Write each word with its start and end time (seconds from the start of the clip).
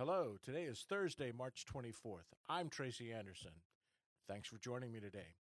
Hello, 0.00 0.38
today 0.42 0.62
is 0.62 0.86
Thursday, 0.88 1.30
March 1.30 1.66
24th. 1.70 2.32
I'm 2.48 2.70
Tracy 2.70 3.12
Anderson. 3.12 3.50
Thanks 4.26 4.48
for 4.48 4.56
joining 4.56 4.92
me 4.92 4.98
today. 4.98 5.34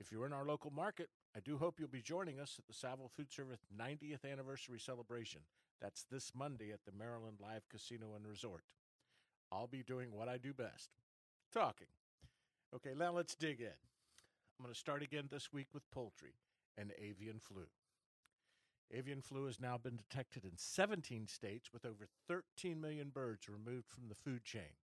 If 0.00 0.10
you're 0.10 0.24
in 0.24 0.32
our 0.32 0.46
local 0.46 0.70
market, 0.70 1.10
I 1.36 1.40
do 1.40 1.58
hope 1.58 1.78
you'll 1.78 1.90
be 1.90 2.00
joining 2.00 2.40
us 2.40 2.56
at 2.58 2.66
the 2.66 2.72
Saval 2.72 3.10
Food 3.14 3.30
Service 3.30 3.60
90th 3.78 4.24
anniversary 4.24 4.80
celebration. 4.80 5.42
That's 5.82 6.06
this 6.10 6.32
Monday 6.34 6.72
at 6.72 6.86
the 6.86 6.98
Maryland 6.98 7.36
Live 7.38 7.68
Casino 7.68 8.14
and 8.16 8.26
Resort. 8.26 8.62
I'll 9.52 9.66
be 9.66 9.82
doing 9.82 10.08
what 10.10 10.26
I 10.26 10.38
do 10.38 10.54
best 10.54 10.88
talking. 11.52 11.88
Okay, 12.74 12.94
now 12.96 13.12
let's 13.12 13.34
dig 13.34 13.60
in. 13.60 13.66
I'm 13.66 14.64
going 14.64 14.72
to 14.72 14.80
start 14.80 15.02
again 15.02 15.28
this 15.30 15.52
week 15.52 15.68
with 15.74 15.82
poultry 15.90 16.32
and 16.78 16.92
avian 16.98 17.40
flu. 17.40 17.66
Avian 18.92 19.20
flu 19.20 19.46
has 19.46 19.60
now 19.60 19.76
been 19.76 19.96
detected 19.96 20.44
in 20.44 20.56
17 20.56 21.28
states 21.28 21.72
with 21.72 21.84
over 21.84 22.06
13 22.26 22.80
million 22.80 23.10
birds 23.10 23.48
removed 23.48 23.88
from 23.88 24.08
the 24.08 24.14
food 24.14 24.44
chain. 24.44 24.76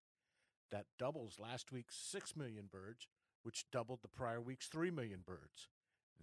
That 0.71 0.87
doubles 0.99 1.39
last 1.39 1.71
week's 1.71 1.97
6 1.97 2.35
million 2.35 2.69
birds, 2.71 3.07
which 3.43 3.67
doubled 3.71 4.01
the 4.03 4.09
prior 4.09 4.41
week's 4.41 4.67
3 4.67 4.91
million 4.91 5.21
birds. 5.25 5.69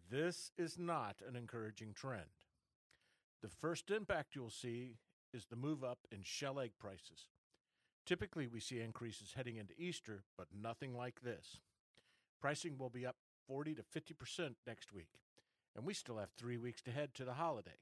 This 0.10 0.52
is 0.58 0.78
not 0.78 1.22
an 1.28 1.36
encouraging 1.36 1.94
trend. 1.94 2.46
The 3.42 3.50
first 3.50 3.92
impact 3.92 4.36
you'll 4.36 4.50
see 4.50 4.98
is 5.34 5.46
the 5.46 5.56
move 5.56 5.84
up 5.84 6.00
in 6.12 6.24
shell 6.24 6.60
egg 6.60 6.72
prices. 6.80 7.28
Typically, 8.06 8.48
we 8.48 8.60
see 8.60 8.82
increases 8.82 9.34
heading 9.36 9.58
into 9.58 9.80
Easter, 9.80 10.24
but 10.38 10.48
nothing 10.52 10.96
like 10.96 11.22
this. 11.22 11.60
Pricing 12.42 12.78
will 12.78 12.90
be 12.90 13.06
up 13.06 13.18
40 13.48 13.76
to 13.76 13.84
50% 13.84 14.56
next 14.66 14.92
week, 14.92 15.10
and 15.80 15.88
we 15.88 15.94
still 15.94 16.18
have 16.18 16.32
three 16.32 16.58
weeks 16.58 16.82
to 16.82 16.92
head 16.92 17.14
to 17.16 17.24
the 17.24 17.36
holiday. 17.36 17.80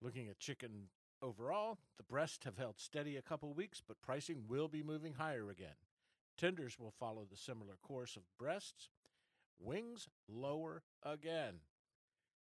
Looking 0.00 0.30
at 0.30 0.40
chicken 0.40 0.88
overall, 1.20 1.76
the 1.98 2.02
breasts 2.02 2.46
have 2.46 2.56
held 2.56 2.80
steady 2.80 3.18
a 3.18 3.22
couple 3.22 3.52
weeks, 3.52 3.82
but 3.86 4.00
pricing 4.00 4.44
will 4.48 4.66
be 4.66 4.82
moving 4.82 5.12
higher 5.12 5.50
again. 5.50 5.76
Tenders 6.38 6.78
will 6.78 6.94
follow 6.98 7.26
the 7.30 7.36
similar 7.36 7.74
course 7.82 8.16
of 8.16 8.22
breasts. 8.38 8.88
Wings 9.58 10.08
lower 10.26 10.82
again. 11.02 11.56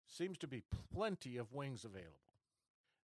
Seems 0.06 0.38
to 0.38 0.48
be 0.48 0.62
plenty 0.94 1.36
of 1.36 1.52
wings 1.52 1.84
available. 1.84 2.16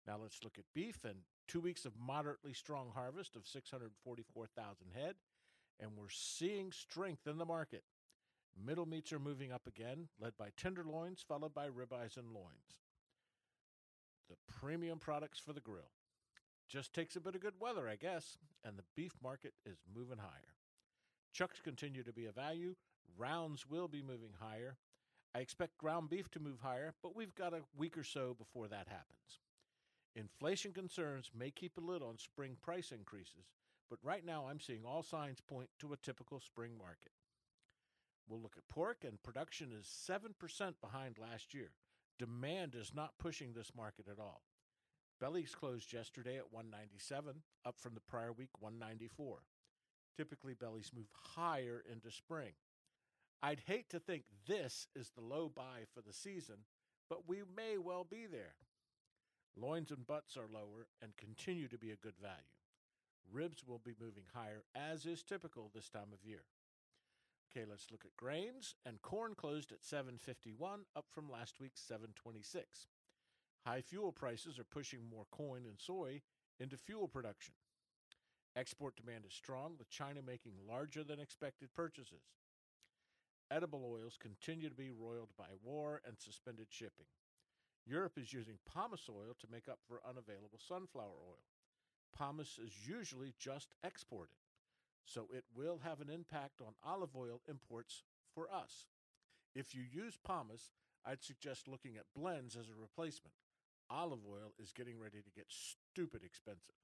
Now 0.07 0.19
let's 0.21 0.45
look 0.45 0.57
at 0.57 0.63
beef 0.73 1.03
and 1.03 1.17
two 1.45 1.59
weeks 1.59 1.83
of 1.83 1.91
moderately 1.99 2.53
strong 2.53 2.91
harvest 2.95 3.35
of 3.35 3.45
644,000 3.45 4.77
head, 4.95 5.15
and 5.77 5.91
we're 5.97 6.05
seeing 6.09 6.71
strength 6.71 7.27
in 7.27 7.37
the 7.37 7.43
market. 7.43 7.83
Middle 8.66 8.86
meats 8.86 9.13
are 9.13 9.19
moving 9.19 9.52
up 9.52 9.67
again, 9.67 10.08
led 10.19 10.33
by 10.38 10.50
tenderloins, 10.58 11.23
followed 11.27 11.53
by 11.53 11.67
ribeyes 11.67 12.17
and 12.17 12.33
loins. 12.33 12.77
The 14.30 14.36
premium 14.47 14.99
products 14.99 15.39
for 15.39 15.53
the 15.53 15.61
grill. 15.61 15.91
Just 16.67 16.94
takes 16.94 17.16
a 17.16 17.22
bit 17.22 17.36
of 17.36 17.41
good 17.41 17.53
weather, 17.59 17.88
I 17.88 17.95
guess, 17.95 18.38
and 18.66 18.77
the 18.77 18.83
beef 18.95 19.14
market 19.23 19.53
is 19.66 19.77
moving 19.95 20.17
higher. 20.17 20.55
Chucks 21.33 21.61
continue 21.61 22.03
to 22.03 22.11
be 22.11 22.25
a 22.25 22.31
value. 22.31 22.75
Rounds 23.17 23.66
will 23.69 23.88
be 23.88 24.02
moving 24.02 24.33
higher. 24.39 24.75
I 25.33 25.39
expect 25.39 25.77
ground 25.77 26.09
beef 26.09 26.30
to 26.31 26.39
move 26.39 26.59
higher, 26.61 26.94
but 27.03 27.16
we've 27.16 27.36
got 27.36 27.53
a 27.53 27.61
week 27.77 27.97
or 27.97 28.03
so 28.03 28.36
before 28.38 28.67
that 28.67 28.88
happens. 28.88 29.39
Inflation 30.16 30.73
concerns 30.73 31.30
may 31.38 31.52
keep 31.52 31.77
a 31.77 31.81
lid 31.81 32.02
on 32.02 32.17
spring 32.17 32.58
price 32.61 32.92
increases, 32.92 33.45
but 33.89 33.99
right 34.03 34.25
now 34.25 34.47
I'm 34.49 34.59
seeing 34.59 34.83
all 34.83 35.03
signs 35.03 35.39
point 35.39 35.69
to 35.80 35.94
a 35.94 35.97
typical 35.97 36.39
spring 36.39 36.71
market. 36.77 37.11
We'll 38.28 38.42
look 38.42 38.56
at 38.58 38.67
pork, 38.67 39.03
and 39.03 39.22
production 39.23 39.72
is 39.72 39.86
7% 39.86 40.73
behind 40.81 41.17
last 41.17 41.53
year. 41.53 41.72
Demand 42.20 42.75
is 42.75 42.92
not 42.94 43.17
pushing 43.20 43.53
this 43.53 43.72
market 43.75 44.08
at 44.11 44.20
all. 44.20 44.42
Bellies 45.20 45.56
closed 45.56 45.94
yesterday 45.94 46.37
at 46.37 46.52
197, 46.52 47.42
up 47.66 47.80
from 47.80 47.93
the 47.93 48.02
prior 48.02 48.32
week 48.32 48.49
194. 48.60 49.39
Typically, 50.16 50.54
bellies 50.54 50.92
move 50.95 51.10
higher 51.36 51.83
into 51.92 52.11
spring. 52.11 52.54
I'd 53.42 53.61
hate 53.66 53.89
to 53.92 53.99
think 53.99 54.23
this 54.48 54.87
is 54.95 55.11
the 55.11 55.21
low 55.21 55.52
buy 55.54 55.86
for 55.93 56.02
the 56.02 56.14
season, 56.14 56.58
but 57.10 57.27
we 57.27 57.43
may 57.55 57.77
well 57.77 58.04
be 58.04 58.26
there. 58.26 58.55
Loins 59.55 59.92
and 59.92 60.05
butts 60.05 60.37
are 60.37 60.49
lower 60.52 60.87
and 61.02 61.17
continue 61.17 61.67
to 61.67 61.77
be 61.77 61.92
a 61.92 61.95
good 61.95 62.17
value. 62.21 62.36
Ribs 63.32 63.64
will 63.66 63.82
be 63.83 63.93
moving 63.99 64.23
higher, 64.33 64.64
as 64.76 65.05
is 65.05 65.23
typical 65.23 65.71
this 65.73 65.89
time 65.89 66.14
of 66.14 66.27
year. 66.27 66.43
Okay, 67.57 67.65
let's 67.67 67.89
look 67.89 68.05
at 68.05 68.15
grains. 68.17 68.75
And 68.85 69.01
corn 69.01 69.33
closed 69.33 69.71
at 69.71 69.83
751, 69.83 70.81
up 70.95 71.05
from 71.09 71.31
last 71.31 71.59
week's 71.59 71.81
726. 71.81 72.85
High 73.65 73.81
fuel 73.81 74.11
prices 74.11 74.59
are 74.59 74.63
pushing 74.63 75.09
more 75.09 75.25
corn 75.31 75.63
and 75.65 75.79
soy 75.79 76.21
into 76.59 76.77
fuel 76.77 77.07
production. 77.07 77.55
Export 78.55 78.95
demand 78.95 79.23
is 79.25 79.33
strong, 79.33 79.73
with 79.79 79.89
China 79.89 80.19
making 80.21 80.53
larger 80.69 81.03
than 81.03 81.19
expected 81.19 81.73
purchases. 81.73 82.21
Edible 83.49 83.89
oils 83.91 84.19
continue 84.21 84.69
to 84.69 84.75
be 84.75 84.91
roiled 84.91 85.29
by 85.35 85.49
war 85.63 86.01
and 86.05 86.19
suspended 86.19 86.67
shipping. 86.69 87.07
Europe 87.87 88.19
is 88.19 88.33
using 88.33 88.59
pomace 88.69 89.09
oil 89.09 89.33
to 89.39 89.47
make 89.51 89.67
up 89.67 89.79
for 89.87 90.01
unavailable 90.07 90.59
sunflower 90.59 91.17
oil. 91.27 91.41
Pomace 92.15 92.59
is 92.63 92.87
usually 92.87 93.33
just 93.39 93.73
exported, 93.83 94.35
so 95.07 95.29
it 95.33 95.45
will 95.55 95.79
have 95.83 96.01
an 96.01 96.09
impact 96.09 96.61
on 96.61 96.73
olive 96.85 97.15
oil 97.15 97.41
imports 97.47 98.03
for 98.35 98.47
us. 98.53 98.87
If 99.55 99.73
you 99.73 99.81
use 99.89 100.17
pomace, 100.27 100.73
I'd 101.05 101.23
suggest 101.23 101.67
looking 101.67 101.95
at 101.95 102.13
blends 102.15 102.57
as 102.57 102.67
a 102.69 102.79
replacement. 102.79 103.33
Olive 103.89 104.19
oil 104.29 104.53
is 104.59 104.73
getting 104.73 104.99
ready 104.99 105.21
to 105.21 105.31
get 105.31 105.45
stupid 105.47 106.23
expensive. 106.23 106.75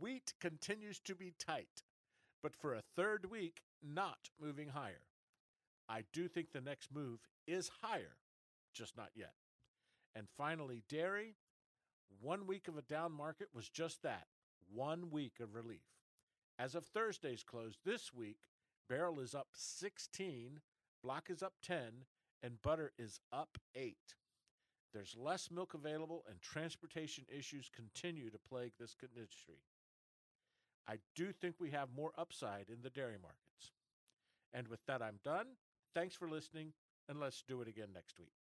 Wheat 0.00 0.32
continues 0.40 1.00
to 1.00 1.16
be 1.16 1.34
tight, 1.38 1.82
but 2.40 2.54
for 2.54 2.72
a 2.72 2.84
third 2.94 3.30
week, 3.30 3.62
not 3.82 4.30
moving 4.40 4.68
higher. 4.68 5.02
I 5.88 6.04
do 6.12 6.28
think 6.28 6.52
the 6.52 6.60
next 6.60 6.94
move 6.94 7.18
is 7.48 7.70
higher, 7.82 8.16
just 8.72 8.96
not 8.96 9.10
yet. 9.14 9.34
And 10.14 10.28
finally, 10.38 10.84
dairy. 10.88 11.34
One 12.20 12.46
week 12.46 12.68
of 12.68 12.78
a 12.78 12.82
down 12.82 13.10
market 13.12 13.48
was 13.52 13.68
just 13.68 14.02
that 14.04 14.28
one 14.72 15.10
week 15.10 15.40
of 15.40 15.54
relief. 15.54 15.82
As 16.58 16.74
of 16.74 16.84
Thursday's 16.86 17.42
close 17.42 17.78
this 17.84 18.14
week, 18.14 18.38
barrel 18.88 19.18
is 19.18 19.34
up 19.34 19.48
16, 19.54 20.60
block 21.02 21.28
is 21.28 21.42
up 21.42 21.54
10, 21.62 21.78
and 22.42 22.62
butter 22.62 22.92
is 22.98 23.18
up 23.32 23.58
8. 23.74 23.96
There's 24.92 25.16
less 25.18 25.50
milk 25.50 25.74
available, 25.74 26.24
and 26.28 26.40
transportation 26.40 27.24
issues 27.36 27.68
continue 27.74 28.30
to 28.30 28.38
plague 28.38 28.72
this 28.78 28.94
industry. 29.02 29.56
I 30.86 30.98
do 31.16 31.32
think 31.32 31.56
we 31.58 31.70
have 31.70 31.88
more 31.96 32.12
upside 32.16 32.68
in 32.68 32.82
the 32.82 32.90
dairy 32.90 33.16
markets. 33.20 33.72
And 34.52 34.68
with 34.68 34.84
that, 34.86 35.02
I'm 35.02 35.18
done. 35.24 35.46
Thanks 35.94 36.14
for 36.14 36.28
listening, 36.28 36.72
and 37.08 37.18
let's 37.18 37.42
do 37.42 37.60
it 37.62 37.68
again 37.68 37.88
next 37.92 38.18
week. 38.18 38.43